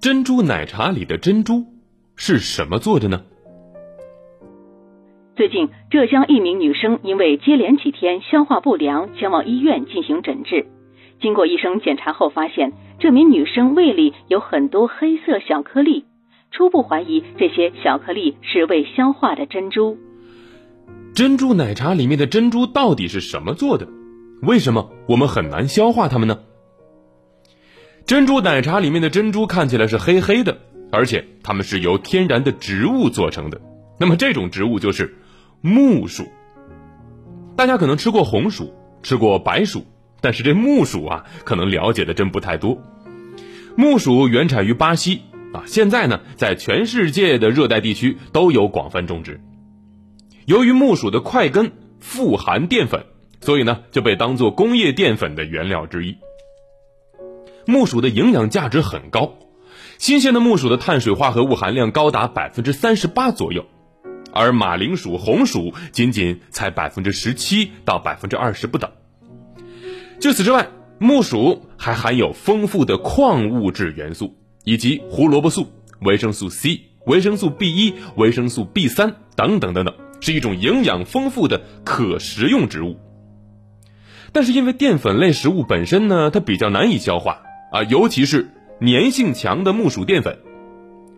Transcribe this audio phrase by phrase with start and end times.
[0.00, 1.64] 珍珠奶茶里的珍珠
[2.16, 3.22] 是什么做的呢？
[5.34, 10.66] 最近，浙江一名女生因为接连几天消化不良，前往医院进行诊治。
[11.20, 16.04] 经过医生检查后，发现这名女生胃里有很多黑色小颗粒，
[16.50, 19.96] 初步怀疑这些小颗粒是未消化的珍珠。
[21.14, 23.88] 珍珠奶茶里面的珍珠到底是什么做的？
[24.42, 26.38] 为什么我们很难消化它们呢？
[28.06, 30.58] 珍珠奶茶里面的珍珠看起来是黑黑的，
[30.90, 33.60] 而且它们是由天然的植物做成的。
[33.98, 35.16] 那么这种植物就是。
[35.64, 36.26] 木薯，
[37.54, 38.74] 大家可能吃过红薯，
[39.04, 39.86] 吃过白薯，
[40.20, 42.82] 但是这木薯啊，可能了解的真不太多。
[43.76, 49.40] 木薯原产于巴西啊，现在呢，在全世界的热带地区都有广泛种植。
[50.46, 53.04] 由于木薯的块根富含淀粉，
[53.40, 56.16] 所以呢，就被当做工业淀粉的原料之一。
[57.66, 59.34] 木薯的营养价值很高，
[59.98, 63.64] 新鲜的木薯的碳水化合物含量高达百分之三十八左右。
[64.32, 68.90] 而马铃薯、红薯仅仅才百分之十七到百分之二十不等。
[70.20, 75.68] 除此之外，木薯还含有丰富的矿物质元素，以及胡萝卜素、
[76.00, 82.96] 维生素 C、维生素 B 一、维生素 B 三等等等等，是一种营养丰富的可食用植物。
[84.32, 88.48] 但是因为淀粉类食物本身呢，它比较难以消化啊，尤其是
[88.80, 90.38] 粘性强的木薯淀粉，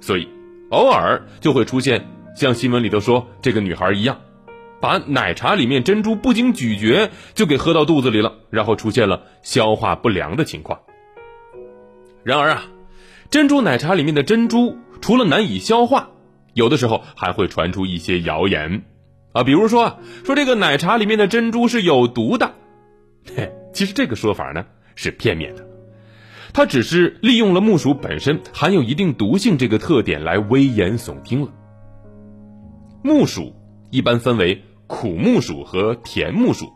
[0.00, 0.28] 所以
[0.70, 2.06] 偶尔就会出现。
[2.34, 4.20] 像新闻里头说，这个女孩一样，
[4.80, 10.80] 把奶茶里面珍珠不经咀嚼就给喝到肚子里了，然后出现了消化不良的情况。
[12.24, 12.64] 然而啊，
[13.30, 16.10] 珍珠奶茶里面的珍珠除了难以消化，
[16.54, 18.82] 有的时候还会传出一些谣言
[19.32, 22.54] 啊，比如说说这个奶茶里面的珍珠是有毒的。
[23.36, 25.66] 嘿， 其实这个说法呢是片面的，
[26.52, 31.48] 它只是利用了木薯本身含有一定毒性这个特点来危言耸听了。
[33.02, 33.54] 木薯
[33.90, 36.70] 一般分为苦木薯和甜木薯，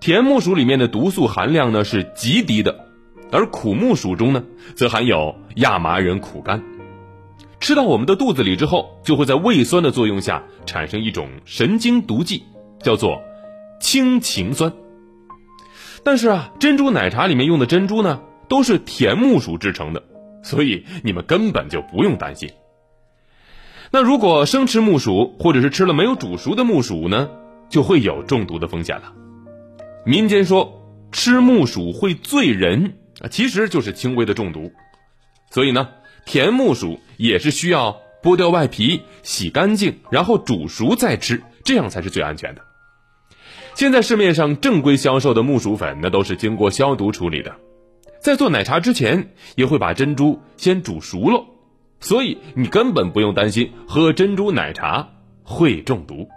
[0.00, 2.86] 甜木薯里面的毒素含量呢是极低的，
[3.30, 4.42] 而苦木薯中呢
[4.74, 6.60] 则含有亚麻仁苦苷，
[7.60, 12.42] 吃到我们的肚子里之后，就会在胃酸的作用下产生一种神经毒剂，
[12.80, 13.22] 叫做
[13.80, 14.72] 氢氰酸。
[16.02, 18.20] 但是啊，珍珠奶茶里面用的珍珠呢
[18.52, 20.02] 都是甜木薯制成的，
[20.42, 22.50] 所以你们根本就不用担心。
[23.90, 27.30] 那如果生吃木薯，或者是吃了没有煮熟的木薯呢，
[27.70, 29.14] 就会有中毒的风险了。
[30.04, 30.82] 民间说
[31.12, 32.98] 吃木薯会醉人，
[33.30, 34.70] 其实就是轻微的中毒。
[35.50, 35.88] 所以呢，
[36.26, 42.60] 甜木薯也是需要剥掉外皮、洗干净，然后煮熟再吃，这样才是最安全的。
[43.74, 47.56] 现在市面上正规销售的木薯粉，那都是经过消毒处理的，
[48.22, 51.44] 在做奶茶之前，也会把珍珠先煮熟了。
[51.98, 55.08] 所以你根本不用担心喝珍珠奶茶
[55.42, 56.28] 会中毒。